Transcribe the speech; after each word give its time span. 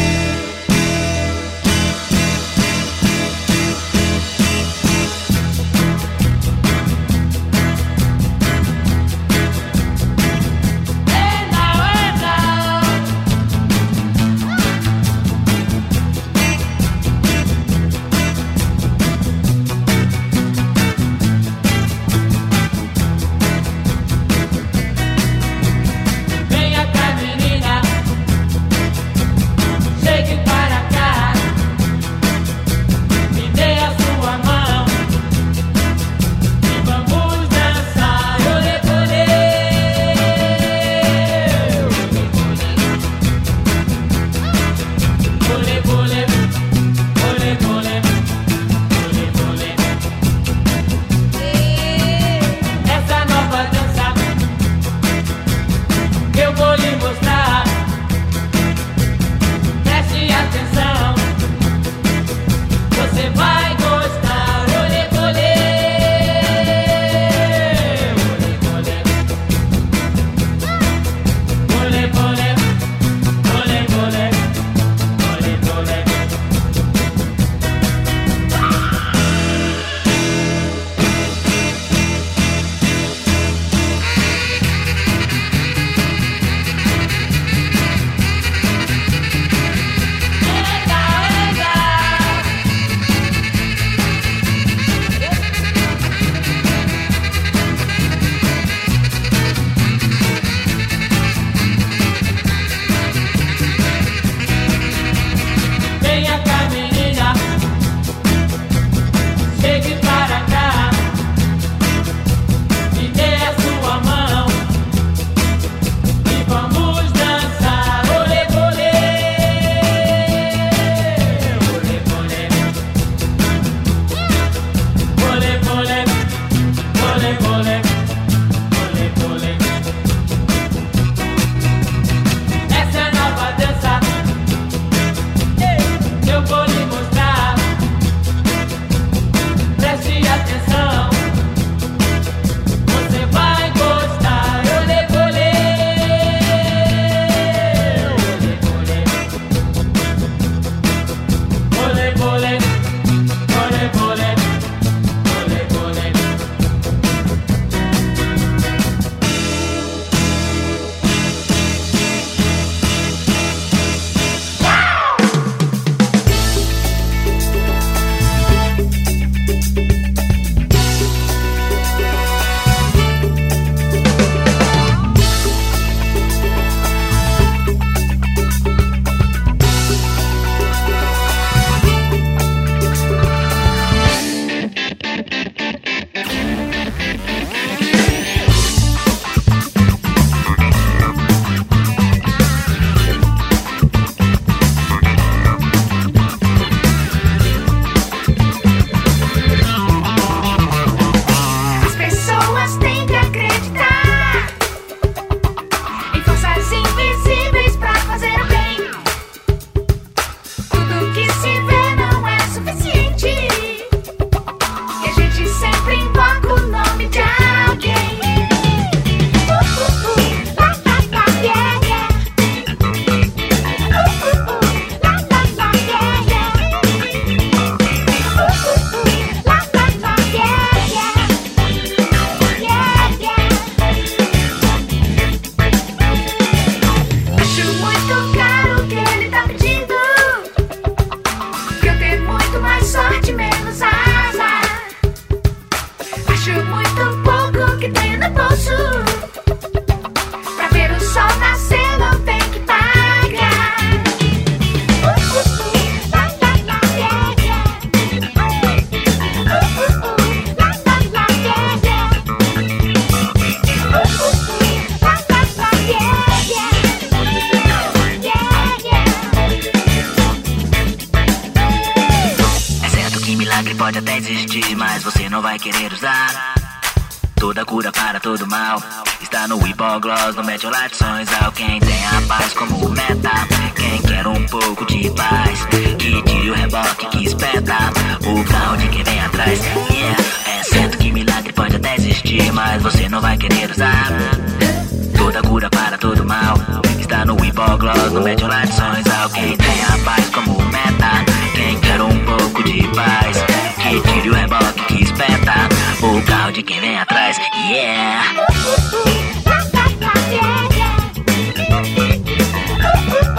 No 298.10 298.48
lá 298.48 298.64
de 298.64 298.74
sonhos. 298.74 299.06
Alguém 299.22 299.56
tem 299.56 299.82
a 299.84 299.98
paz 300.04 300.28
como 300.30 300.60
meta. 300.70 301.24
Quem 301.54 301.78
quer 301.80 302.00
um 302.00 302.18
pouco 302.24 302.62
de 302.64 302.82
paz, 302.88 303.44
que 303.80 304.00
tire 304.00 304.30
o 304.30 304.34
reboque 304.34 304.84
que 304.86 305.02
espeta. 305.04 305.68
O 306.02 306.22
carro 306.22 306.52
de 306.52 306.62
quem 306.62 306.80
vem 306.80 306.98
atrás, 306.98 307.36
yeah. 307.68 308.22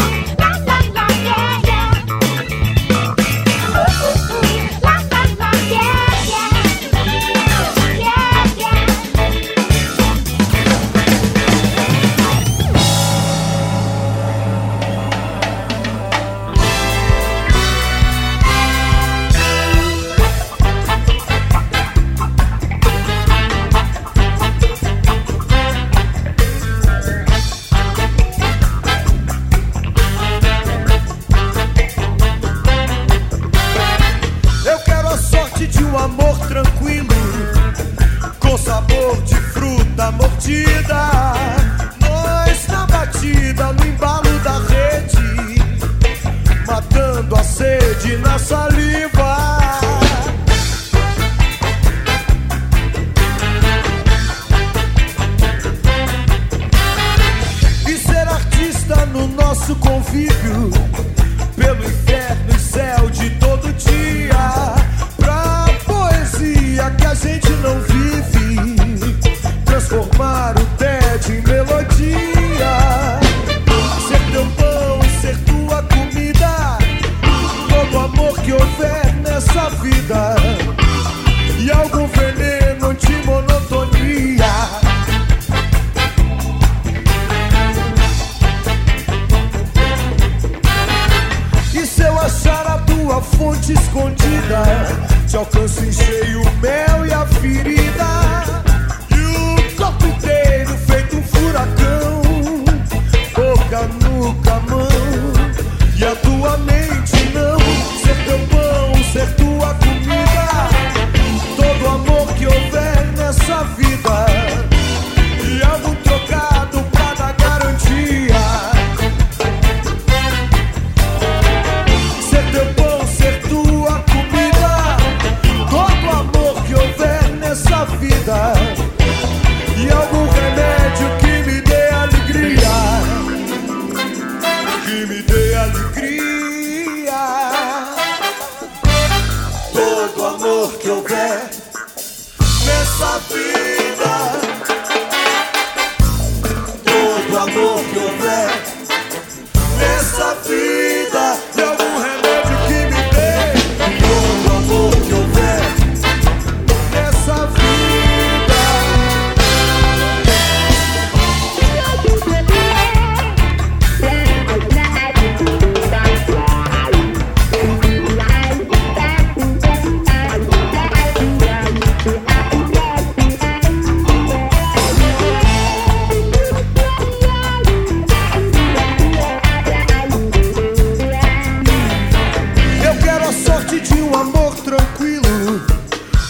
sorte 183.51 183.81
de 183.81 184.01
um 184.01 184.15
amor 184.15 184.55
tranquilo, 184.55 185.61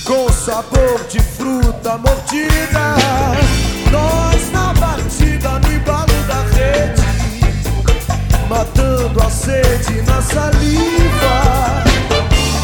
com 0.05 0.33
sabor 0.33 1.05
de 1.11 1.21
fruta 1.21 1.99
mordida. 1.99 2.97
Nós 3.91 4.51
na 4.53 4.73
batida 4.73 5.59
no 5.59 5.73
embalo 5.73 6.15
da 6.27 6.41
rede, 6.57 7.03
matando 8.49 9.23
a 9.23 9.31
sede 9.31 10.01
na 10.03 10.23
saliva. 10.23 11.85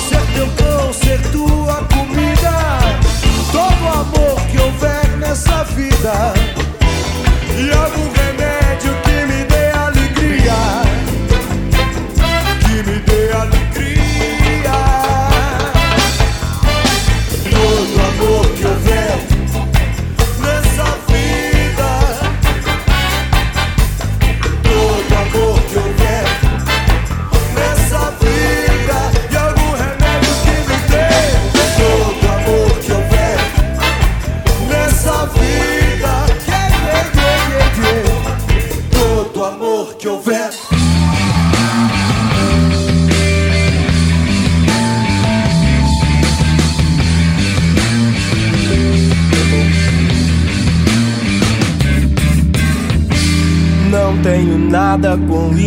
Ser 0.09 0.25
teu 0.33 0.49
pão, 0.57 0.93
ser 0.95 1.21
tua 1.31 1.85
comida, 1.93 2.79
todo 3.53 3.89
amor 3.93 4.41
que 4.51 4.59
houver 4.59 5.19
nessa 5.19 5.65
vida. 5.65 6.36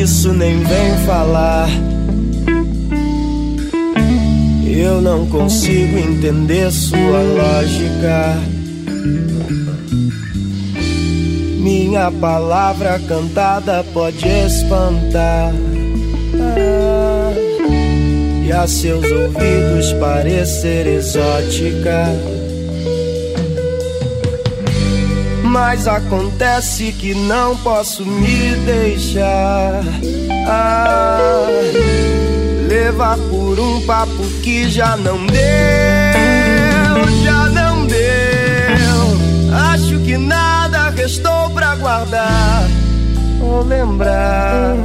Isso 0.09 0.33
nem 0.33 0.57
vem 0.63 0.97
falar. 1.05 1.69
Eu 4.65 5.01
não 5.01 5.25
consigo 5.27 5.97
entender 5.97 6.71
sua 6.71 6.97
lógica. 6.97 8.37
Minha 11.57 12.11
palavra 12.11 12.99
cantada 13.07 13.83
pode 13.93 14.27
espantar. 14.27 15.53
E 18.45 18.51
a 18.51 18.67
seus 18.67 19.03
ouvidos 19.03 19.93
parecer 19.99 20.87
exótica. 20.87 22.38
Mas 25.49 25.87
acontece 25.87 26.91
que 26.91 27.15
não 27.15 27.57
posso 27.57 28.05
me 28.05 28.53
deixar 28.67 29.81
ah, 30.47 31.47
levar 32.67 33.17
por 33.17 33.59
um 33.59 33.81
papo 33.81 34.23
que 34.43 34.69
já 34.69 34.95
não 34.95 35.25
deu, 35.25 35.39
já 37.23 37.45
não 37.47 37.87
deu. 37.87 37.97
Acho 39.73 39.99
que 40.01 40.19
nada 40.19 40.91
restou 40.91 41.49
pra 41.49 41.73
guardar 41.77 42.69
ou 43.41 43.63
lembrar 43.63 44.75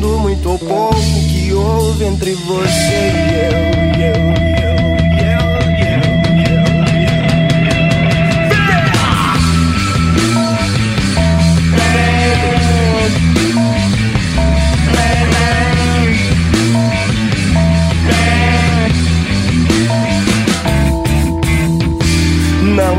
do 0.00 0.18
muito 0.18 0.50
ou 0.50 0.58
pouco 0.60 0.94
que 1.32 1.52
houve 1.52 2.04
entre 2.04 2.34
você 2.34 3.12
e 3.16 3.34
eu, 3.50 4.46
e 4.46 4.50
eu. 4.50 4.55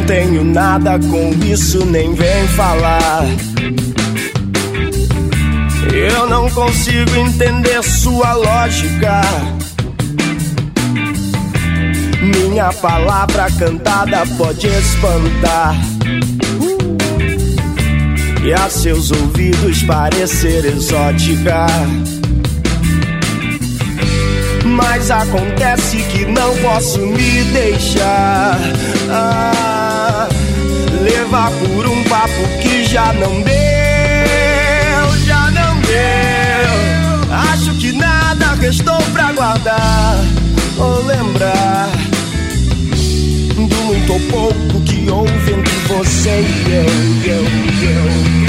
Tenho 0.07 0.43
nada 0.43 0.97
com 0.97 1.31
isso, 1.45 1.85
nem 1.85 2.13
vem 2.15 2.47
falar. 2.55 3.23
Eu 5.93 6.29
não 6.29 6.49
consigo 6.49 7.15
entender 7.17 7.83
sua 7.83 8.33
lógica. 8.33 9.21
Minha 12.21 12.71
palavra 12.73 13.47
cantada 13.59 14.25
pode 14.37 14.67
espantar. 14.67 15.75
E 18.45 18.53
a 18.53 18.69
seus 18.69 19.11
ouvidos 19.11 19.83
parecer 19.83 20.63
exótica. 20.65 21.65
Mas 24.65 25.11
acontece 25.11 25.97
que 25.97 26.25
não 26.25 26.55
posso 26.57 26.99
me 26.99 27.43
deixar 27.45 28.57
ah, 29.09 29.66
levar 31.27 31.51
por 31.51 31.85
um 31.85 32.03
papo 32.05 32.47
que 32.61 32.85
já 32.85 33.11
não 33.11 33.41
deu, 33.41 35.25
já 35.25 35.51
não 35.51 35.81
deu. 35.81 37.35
Acho 37.51 37.73
que 37.77 37.91
nada 37.91 38.53
restou 38.53 39.01
pra 39.11 39.33
guardar 39.33 40.15
ou 40.77 41.05
lembrar 41.05 41.89
do 43.55 43.75
muito 43.83 44.13
ou 44.13 44.19
pouco 44.21 44.81
que 44.85 45.09
houve 45.09 45.51
entre 45.51 45.75
você 45.87 46.39
e 46.39 47.25
eu, 47.25 47.33
eu, 47.33 47.43
eu. 47.89 48.47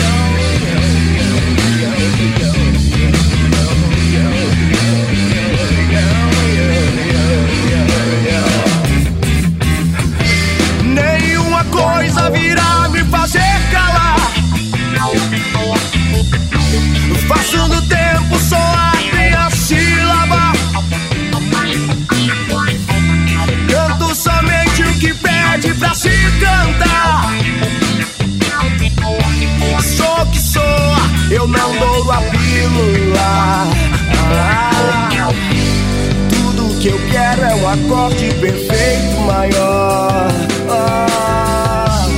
coisa 11.71 12.31
virá 12.31 12.48
eu 31.39 31.47
não 31.47 31.77
dou 31.77 32.11
a 32.11 32.21
pílula. 32.23 33.69
Ah, 34.33 35.29
tudo 36.29 36.77
que 36.81 36.89
eu 36.89 37.01
quero 37.11 37.43
é 37.43 37.55
um 37.55 37.69
acorde 37.69 38.35
perfeito 38.41 39.21
maior. 39.25 40.29
Ah, 40.69 42.09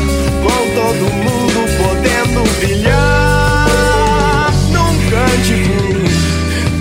com 0.42 0.60
todo 0.74 1.12
mundo 1.12 1.60
podendo 1.76 2.42
brilhar 2.60 3.68
num 4.72 4.92
cântico. 5.10 5.78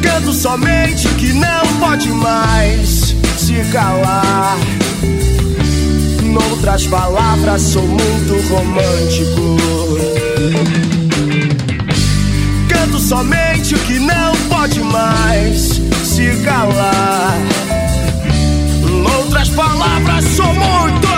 Canto 0.02 0.32
somente 0.34 1.10
que 1.16 1.34
não 1.34 1.68
pode 1.80 2.10
mais 2.10 3.16
se 3.38 3.62
calar. 3.72 4.58
Noutras 6.24 6.88
palavras, 6.88 7.62
sou 7.64 7.86
muito 7.86 8.40
romântico. 8.48 9.58
Somente 13.10 13.74
o 13.74 13.80
que 13.80 13.98
não 13.98 14.36
pode 14.50 14.84
mais 14.84 15.82
se 16.04 16.44
calar. 16.44 17.34
Noutras 19.02 19.50
palavras, 19.50 20.26
sou 20.26 20.54
muito. 20.54 21.09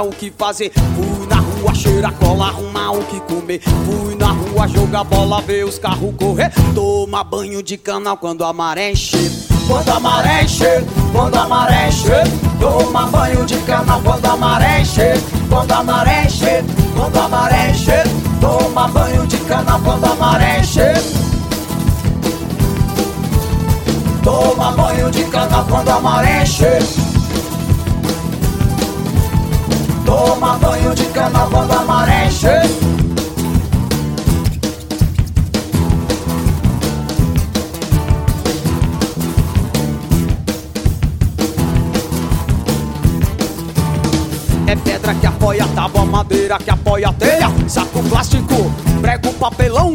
O 0.00 0.10
que 0.10 0.32
fazer. 0.36 0.72
Fui 0.72 1.26
na 1.26 1.36
rua 1.36 1.74
cheirar 1.74 2.14
cola, 2.14 2.46
arrumar 2.46 2.92
o 2.92 3.04
que 3.04 3.20
comer. 3.20 3.60
Fui 3.60 4.14
na 4.14 4.32
rua 4.32 4.66
jogar 4.66 5.04
bola, 5.04 5.40
ver 5.42 5.64
os 5.64 5.78
carros 5.78 6.14
correr. 6.16 6.50
Tomar 6.74 7.24
banho 7.24 7.62
de 7.62 7.76
canal 7.76 8.16
quando 8.16 8.44
a 8.44 8.52
maré 8.52 8.92
encher. 8.92 9.30
Quando 9.66 9.90
a 9.90 10.00
maré 10.00 10.42
encher, 10.42 10.84
quando 11.12 11.36
a 11.36 11.46
maré 11.46 11.88
encher. 11.88 12.24
Tomar 12.58 13.10
banho 13.10 13.44
de 13.44 13.56
canal 13.58 14.00
quando 14.02 14.26
a 14.26 14.36
maré 14.36 14.80
encher. 14.80 15.20
Quando 15.50 15.72
a 15.72 15.82
maré 15.82 16.24
encher, 16.24 16.64
quando 16.96 17.18
a 17.18 17.28
maré 17.28 17.70
encher. 17.70 18.04
Tomar 18.40 18.88
banho 18.90 19.26
de 19.26 19.36
canal 19.38 19.80
quando 19.80 20.06
a 20.06 20.14
maré 20.14 20.60
encher. 20.60 21.22
Toma 24.22 24.70
banho 24.70 25.10
de 25.10 25.24
canal 25.24 25.66
quando 25.68 25.88
a 25.88 26.00
maré 26.00 26.42
encher. 26.42 26.80
Toma 30.24 30.56
banho 30.56 30.94
de 30.94 31.04
canal 31.06 31.48
quando 31.50 31.72
a 31.72 31.82
maré. 31.82 32.28
É 44.64 44.76
pedra 44.76 45.12
que 45.16 45.26
apoia 45.26 45.66
tábua, 45.74 46.04
madeira 46.04 46.56
que 46.58 46.70
apoia 46.70 47.08
a 47.08 47.12
telha, 47.12 47.50
saco 47.66 48.00
plástico, 48.04 48.72
prego 49.00 49.32
papelão, 49.34 49.94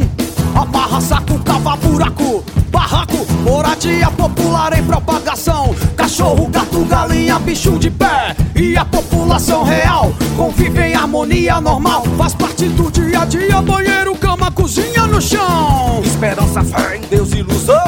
amarra 0.53 0.99
saco, 0.99 1.39
cava 1.39 1.77
buraco, 1.77 2.43
barraco, 2.69 3.25
moradia 3.43 4.11
popular 4.11 4.77
em 4.77 4.83
propagação, 4.83 5.73
cachorro, 6.17 6.47
gato, 6.47 6.83
galinha, 6.85 7.37
bicho 7.37 7.77
de 7.77 7.91
pé 7.91 8.35
e 8.55 8.75
a 8.75 8.83
população 8.83 9.63
real 9.63 10.11
convive 10.35 10.81
em 10.81 10.95
harmonia 10.95 11.61
normal, 11.61 12.03
faz 12.17 12.33
parte 12.33 12.67
do 12.69 12.89
dia 12.89 13.21
a 13.21 13.25
dia, 13.25 13.61
banheiro, 13.61 14.15
cama, 14.15 14.49
cozinha 14.49 15.05
no 15.05 15.21
chão. 15.21 16.01
Esperança, 16.03 16.63
fé 16.63 16.97
em 16.97 17.01
Deus, 17.01 17.31
ilusão. 17.33 17.83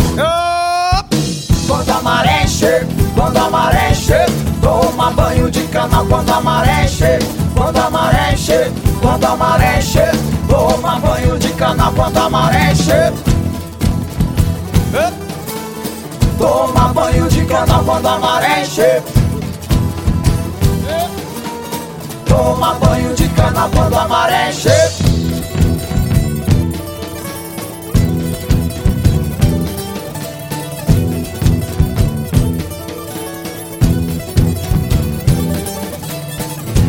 Quando 1.66 1.90
a 1.90 2.02
maré 2.04 2.46
quando 3.16 3.38
a 3.38 3.50
maré 3.50 3.92
encher, 3.92 4.26
toma 4.62 5.12
banho 5.12 5.50
de 5.50 5.64
canal 5.64 6.06
quando 6.06 6.30
a 6.32 6.42
maré 6.42 6.86
encher, 6.86 7.20
quando 7.56 7.78
a 7.78 7.90
maré 7.90 8.36
quando 9.02 9.26
a 9.26 9.36
maré 9.36 9.80
encher, 9.80 10.12
toma 10.48 11.00
banho 11.00 11.40
de 11.40 11.50
canal 11.54 11.92
quando 11.94 12.18
a 12.18 12.30
maré. 12.30 12.60
Toma 16.40 16.79
canal 17.50 17.84
quando 17.84 18.08
a 18.08 18.20
maré 18.20 18.62
encher. 18.62 19.04
Toma 22.26 22.76
banho 22.76 23.16
de 23.16 23.28
canal 23.30 23.70
quando 23.72 23.96
a 23.96 24.08
maré 24.08 24.50
encher. 24.50 24.92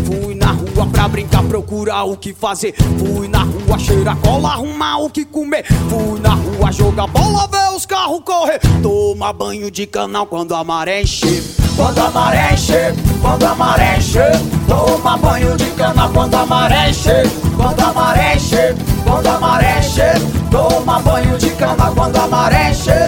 Fui 0.05 0.35
na 0.35 0.53
rua 0.53 0.87
pra 0.93 1.09
brincar, 1.09 1.43
procurar 1.45 2.05
o 2.05 2.17
que 2.19 2.35
fazer. 2.35 2.75
Fui 2.99 3.29
na 3.29 3.40
rua 3.71 3.79
cheirar 3.79 4.17
cola, 4.17 4.49
arrumar 4.49 4.99
o 4.99 5.11
que 5.11 5.25
comer. 5.25 5.65
Fui 5.89 6.19
na 6.21 6.35
rua 6.35 6.73
jogar 6.73 7.07
bola, 7.07 7.47
ver 7.47 7.77
os 7.77 7.87
carros 7.87 8.21
correr. 8.25 8.61
Tomar 8.83 9.33
banho 9.33 9.71
de 9.71 9.87
canal 9.87 10.27
quando 10.27 10.55
a 10.55 10.65
maré 10.65 11.03
encher. 11.03 11.43
Quando 11.77 11.99
a 12.01 12.11
maré 12.11 12.53
encher, 12.53 12.95
quando 13.23 13.45
a 13.45 13.55
maré 13.55 13.97
encher. 13.97 14.33
Toma 14.67 15.17
banho 15.17 15.57
de 15.57 15.71
canal 15.71 16.11
quando 16.11 16.35
a 16.35 16.47
maré 16.47 16.91
encher. 16.91 17.31
Quando 17.57 17.81
a 17.81 17.93
maré 17.93 18.35
encher, 18.35 18.77
quando 19.05 19.27
a 19.29 19.39
maré 19.39 19.79
encher. 19.79 20.21
Toma 20.51 20.99
banho 21.01 21.39
de 21.39 21.51
canal 21.51 21.95
quando 21.95 22.17
a 22.17 22.27
maré 22.27 22.71
encher. 22.71 23.07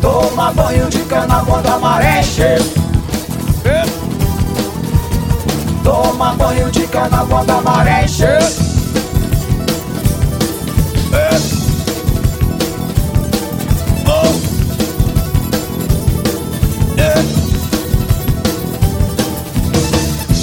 Toma 0.00 0.52
banho 0.52 0.88
de 0.88 1.00
canal 1.00 1.44
quando 1.44 1.66
a 1.66 1.78
maré 1.78 2.20
encher. 2.20 2.85
Toma 5.86 6.34
banho 6.34 6.68
de 6.72 6.84
canal 6.88 7.24
quando 7.28 7.48
a 7.48 7.60
maré 7.60 8.02
encher. 8.02 8.40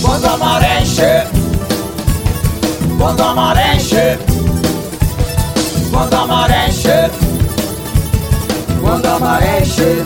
Quando 0.01 0.27
a 0.27 0.37
maré 0.37 0.81
encher, 0.81 1.27
quando 2.97 3.21
a 3.21 3.33
maré 3.33 3.75
encher, 3.75 4.19
quando 5.91 6.13
a 6.15 6.25
maré 6.25 6.67
encher, 6.69 7.11
quando 8.81 9.05
a 9.07 9.19
maré 9.19 9.59
encher. 9.59 10.05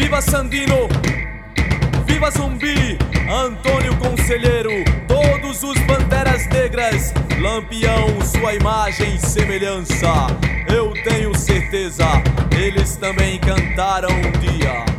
Viva 0.00 0.22
Sandino! 0.22 0.88
Viva 2.06 2.30
Zumbi! 2.30 2.96
Antônio 3.30 3.94
Conselheiro! 3.98 4.70
Todos 5.06 5.62
os 5.62 5.78
Panteras 5.80 6.46
Negras! 6.48 7.12
Lampião, 7.38 8.18
sua 8.22 8.54
imagem 8.54 9.16
e 9.16 9.18
semelhança! 9.18 10.26
Eu 10.74 10.94
tenho 11.04 11.36
certeza, 11.36 12.06
eles 12.50 12.96
também 12.96 13.38
cantaram 13.40 14.08
um 14.08 14.32
dia. 14.40 14.89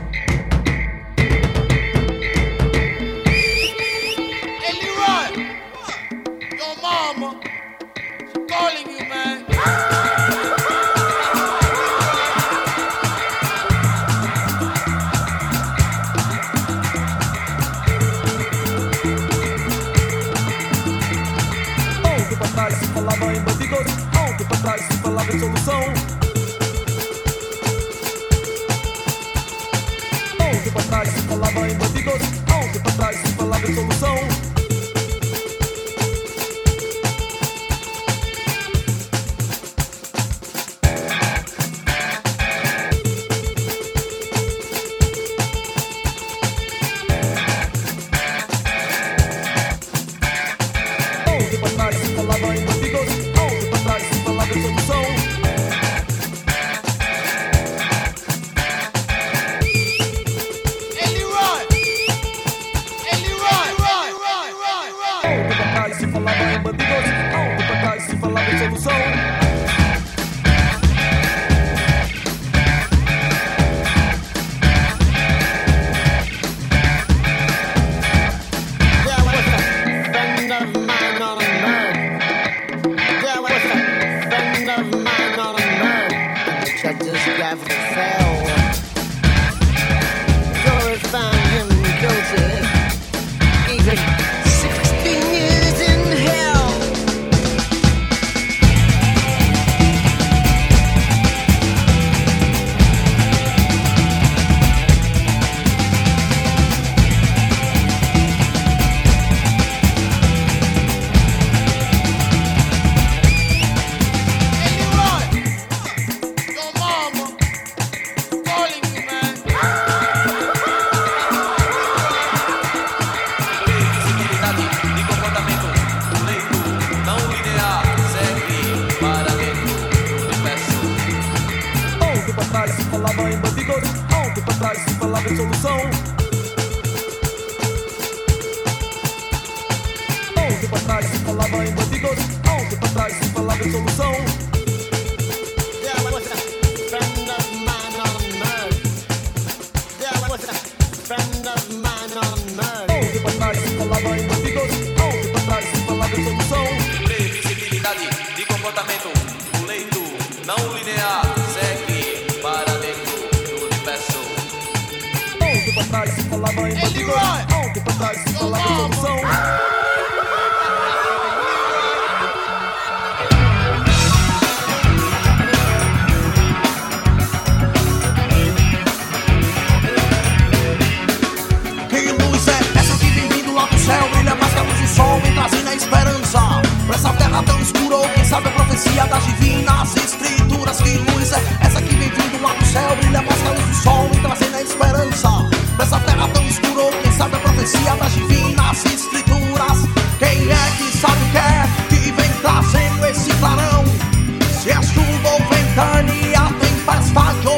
fatto 207.12 207.51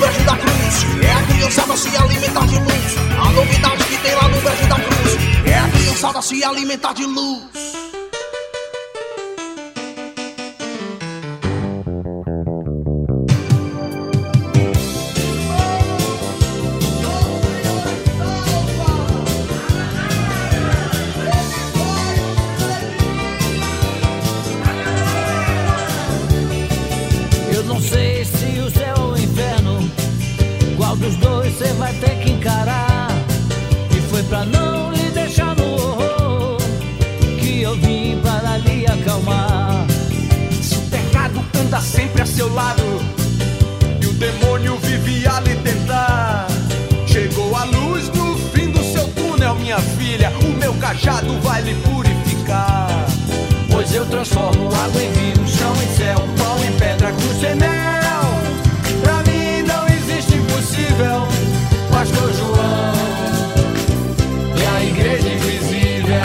brejo 0.00 0.24
da 0.24 0.36
cruz. 0.36 1.04
É 1.04 1.12
a 1.12 1.22
criançada 1.22 1.76
se 1.76 1.96
alimentar 1.96 2.46
de 2.46 2.58
luz. 2.58 2.96
A 3.20 3.30
novidade 3.32 3.84
que 3.84 3.96
tem 3.98 4.14
lá 4.14 4.28
no 4.28 4.40
brejo 4.40 4.66
da 4.66 4.74
cruz. 4.76 5.16
É 5.46 5.58
a 5.58 5.68
criançada 5.68 6.22
se 6.22 6.42
alimentar 6.42 6.94
de 6.94 7.04
luz. 7.04 7.89
está 41.70 41.80
sempre 41.80 42.20
a 42.20 42.26
seu 42.26 42.52
lado. 42.52 42.82
E 44.02 44.06
o 44.06 44.12
demônio 44.14 44.76
vive 44.82 45.24
a 45.28 45.38
lhe 45.38 45.54
tentar. 45.54 46.48
Chegou 47.06 47.54
a 47.54 47.62
luz 47.62 48.08
no 48.08 48.36
fim 48.50 48.72
do 48.72 48.82
seu 48.82 49.06
túnel, 49.12 49.54
minha 49.54 49.78
filha. 49.78 50.32
O 50.42 50.48
meu 50.58 50.74
cajado 50.74 51.32
vai 51.42 51.62
lhe 51.62 51.74
purificar. 51.74 52.88
Pois 53.70 53.94
eu 53.94 54.04
transformo 54.06 54.66
água 54.74 55.00
em 55.00 55.12
vinho, 55.12 55.46
chão 55.46 55.72
em 55.80 55.96
céu, 55.96 56.16
pão 56.36 56.58
em 56.64 56.72
pedra, 56.72 57.12
cruz 57.12 57.44
em 57.44 57.54
mel. 57.54 58.20
Pra 59.00 59.22
mim 59.30 59.62
não 59.62 59.86
existe 59.86 60.34
impossível, 60.34 61.28
Pastor 61.88 62.32
João. 62.32 62.94
E 64.56 64.76
a 64.76 64.84
igreja 64.86 65.28
invisível. 65.28 66.20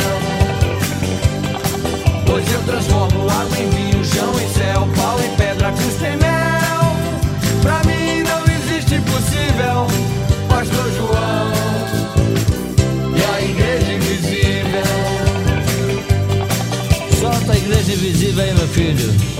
Pois 2.25 2.51
eu 2.51 2.63
transformo. 2.63 3.04
vem, 18.35 18.53
meu 18.53 18.67
filho. 18.67 19.34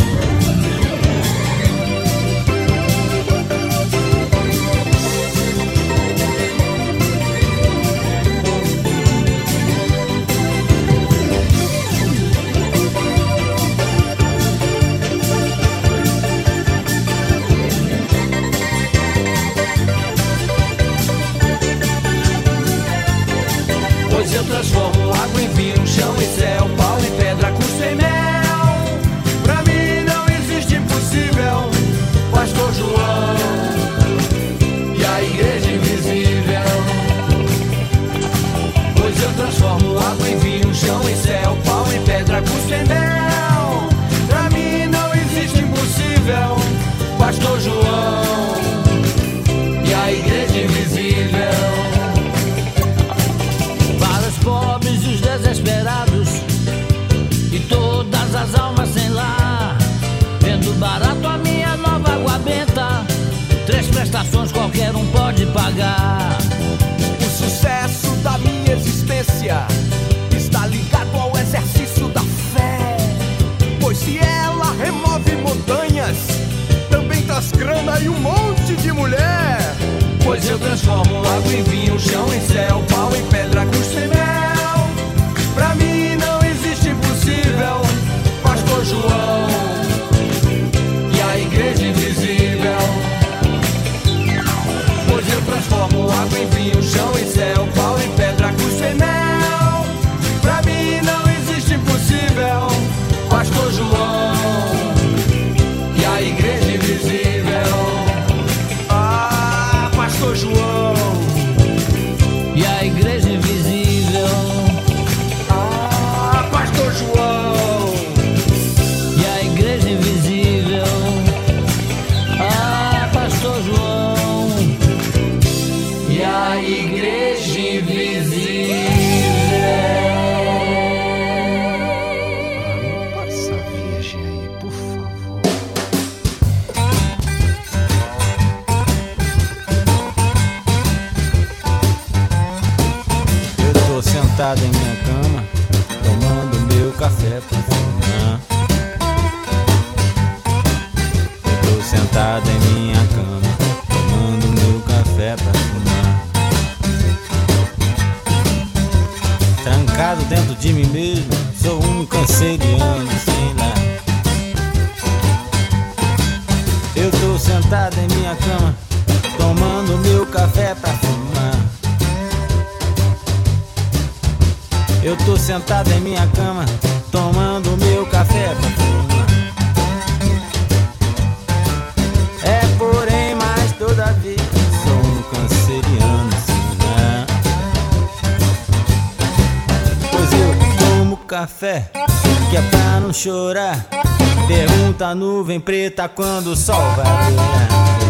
da 195.06 195.14
nuvem 195.14 195.60
preta 195.60 196.10
quando 196.10 196.48
o 196.48 196.56
sol 196.56 196.82
vai 196.96 197.06
brilhar. 197.26 197.68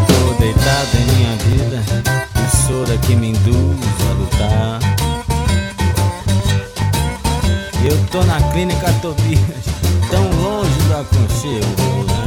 Eu 0.08 0.28
tô 0.28 0.34
deitado 0.40 0.98
em 0.98 1.06
minha 1.18 1.36
vida, 1.36 1.84
emissora 2.40 2.98
que 3.00 3.14
me 3.18 3.32
induz 3.32 3.80
a 4.10 4.14
lutar. 4.14 4.80
Eu 7.84 7.98
tô 8.10 8.24
na 8.24 8.40
clínica 8.54 8.94
Tobias, 9.02 9.66
tão 10.10 10.24
longe 10.42 10.72
do 10.88 10.94
aconchego. 10.94 12.06
Né? 12.08 12.25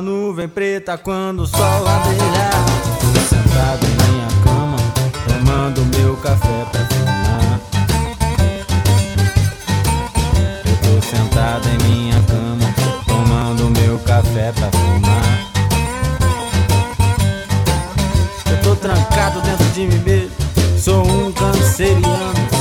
Nuvem 0.00 0.48
preta 0.48 0.98
quando 0.98 1.40
o 1.40 1.46
sol 1.46 1.58
vai 1.58 2.00
brilhar. 2.08 2.52
Tô 3.00 3.20
sentado 3.20 3.86
em 3.86 3.94
minha 4.04 4.28
cama, 4.44 4.76
tomando 5.26 5.84
meu 5.96 6.16
café 6.16 6.66
pra 6.70 6.80
fumar. 6.86 7.60
Eu 10.64 10.76
tô 10.82 11.06
sentado 11.06 11.68
em 11.68 11.78
minha 11.88 12.20
cama, 12.22 12.74
tomando 13.06 13.70
meu 13.80 13.98
café 14.00 14.52
pra 14.52 14.70
fumar. 14.70 15.46
Eu 18.50 18.62
tô 18.62 18.76
trancado 18.76 19.40
dentro 19.40 19.66
de 19.66 19.86
mim 19.86 20.02
mesmo, 20.04 20.30
sou 20.78 21.06
um 21.06 21.32
canceriano 21.32 22.55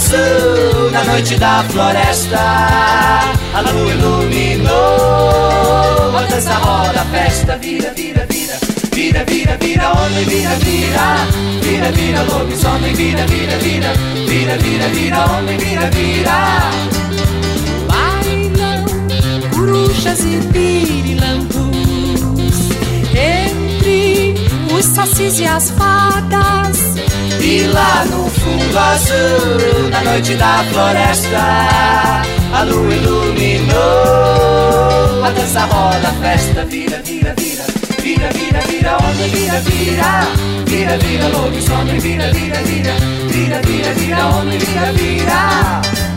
azul, 0.00 0.90
na 0.90 1.04
noite 1.04 1.36
da 1.36 1.62
floresta, 1.68 2.40
a 3.54 3.60
lua 3.60 3.92
iluminou. 3.92 4.70
A 6.16 6.22
dança 6.28 6.54
roda, 6.54 7.02
a 7.02 7.04
festa 7.04 7.58
vira, 7.58 7.92
vira, 7.94 8.26
vira, 8.30 8.58
vira, 8.92 9.24
vira, 9.24 9.58
vira, 9.58 9.92
homem, 9.92 10.24
vira, 10.24 10.56
vira, 10.56 11.26
vira, 11.62 11.92
vira, 11.92 12.22
lobisomem, 12.22 12.94
vira, 12.94 13.26
vira, 13.26 13.58
vira, 13.58 13.92
vira, 14.26 14.56
vira, 14.58 14.88
vira, 14.88 15.18
homem, 15.26 15.58
vira, 15.58 15.90
vira. 15.90 16.70
Bailam 17.88 18.84
corujas 19.54 20.20
e 20.20 20.40
pirilampus 20.52 21.60
entre 23.14 24.34
os 24.74 24.84
sacis 24.86 25.38
e 25.40 25.44
as 25.44 25.70
fadas. 25.70 26.79
E 27.50 27.64
lá 27.64 28.04
no 28.04 28.30
fundo 28.30 28.78
azul, 28.78 29.90
na 29.90 30.00
noite 30.02 30.36
da 30.36 30.64
floresta, 30.70 32.22
a 32.54 32.62
lua 32.62 32.94
iluminou. 32.94 33.74
A 35.24 35.30
dança 35.30 35.64
roda, 35.64 36.10
a 36.10 36.12
festa 36.22 36.64
vira, 36.64 37.02
vira, 37.04 37.34
vira, 37.36 37.64
vira, 38.04 38.30
vira, 38.32 38.60
vira, 38.60 38.96
homem, 38.98 39.28
vira, 39.30 39.60
vira, 39.62 40.28
vira, 40.64 40.96
vira, 40.98 41.26
lobisomem, 41.26 41.98
vira, 41.98 42.32
vira, 42.32 42.62
vira, 42.62 42.94
vira, 43.32 43.60
vira, 43.62 43.94
vira, 43.94 44.26
homem, 44.28 44.56
vira, 44.56 44.92
vira. 44.92 45.80
Bailam 45.90 46.09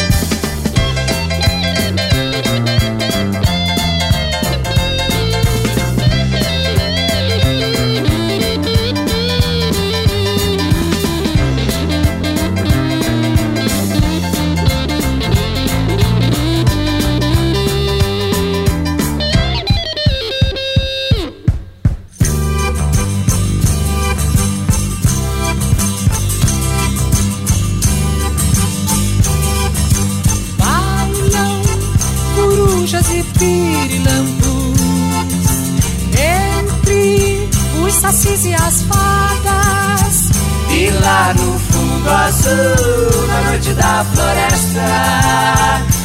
da 43.76 44.06
floresta, 44.14 44.82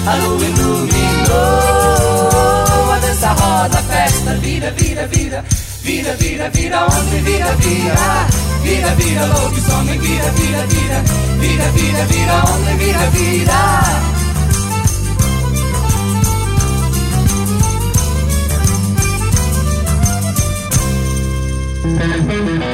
a 0.07 0.15
lua 0.17 0.45
iluminou. 0.45 1.33
A 2.93 2.99
dança 2.99 3.29
roda, 3.33 3.83
festa 3.83 4.35
vira, 4.35 4.71
vira, 4.73 5.07
vira, 5.07 5.45
vira, 5.83 6.15
vira, 6.17 6.51
vira, 6.51 6.85
homem, 6.87 7.23
vira, 7.23 7.53
vira, 7.57 8.27
vira, 8.63 8.95
vira, 8.95 9.27
lobisomem, 9.27 9.99
vira, 9.99 10.31
vira, 10.33 10.67
vira, 10.67 11.03
vira, 11.39 11.71
vira, 11.73 12.05
vira, 12.07 12.45
homem, 12.45 12.77
vira, 12.77 13.11
vira. 13.11 14.19
Eu 22.01 22.68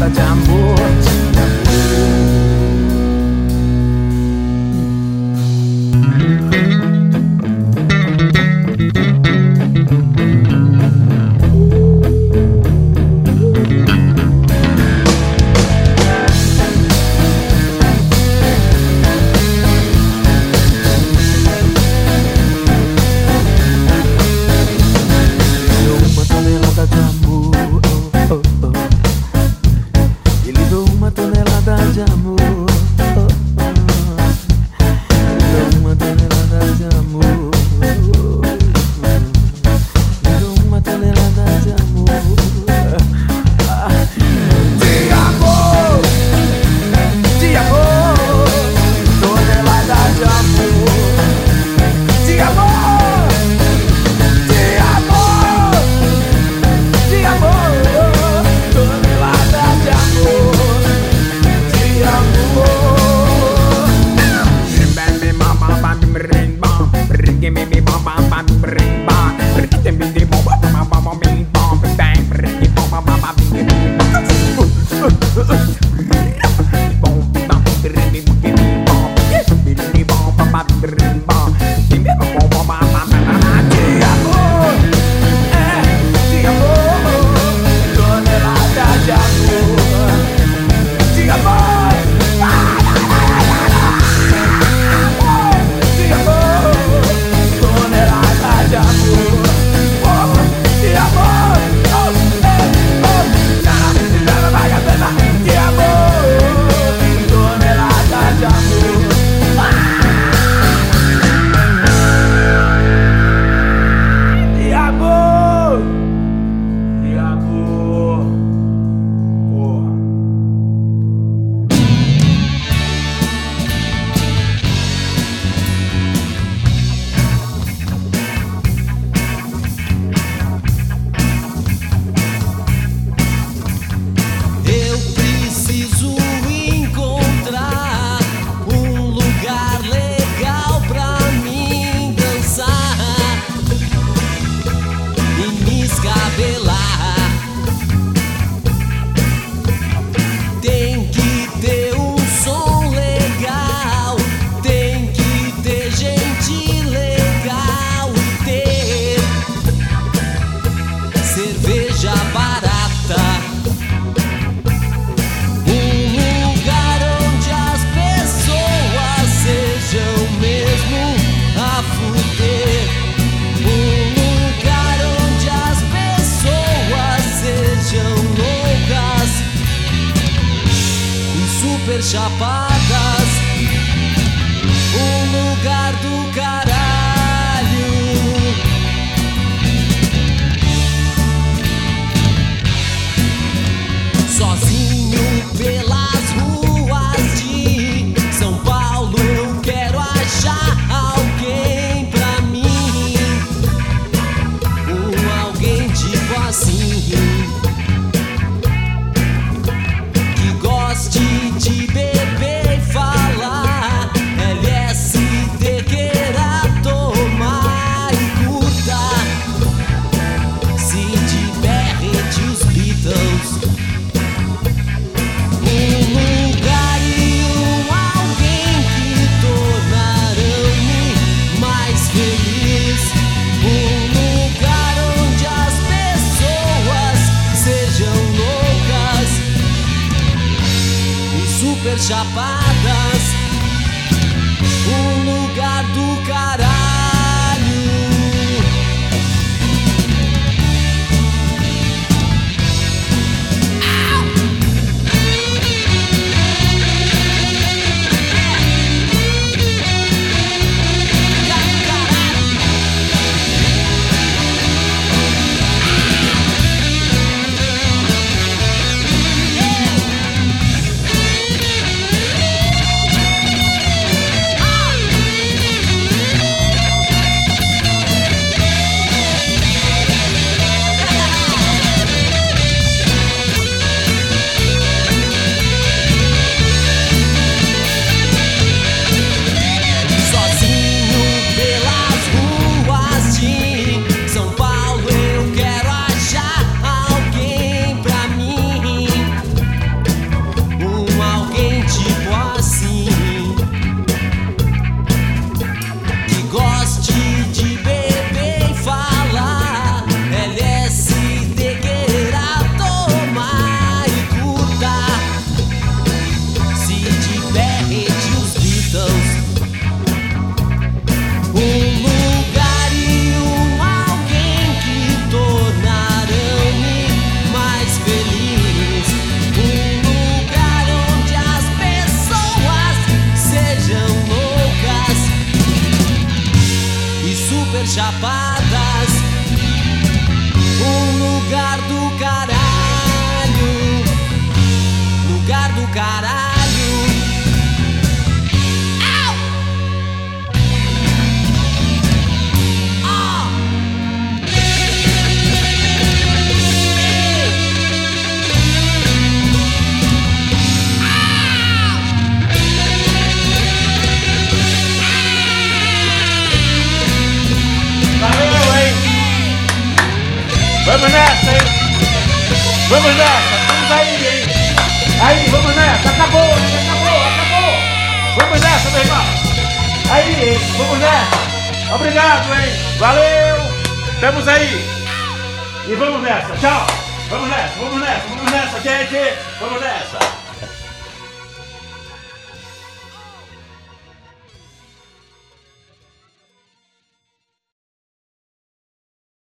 tonelada 0.00 0.08
de 0.08 0.20
amor. 0.22 0.79